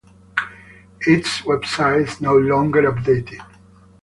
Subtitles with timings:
[1.01, 3.45] Its website is no longer updated.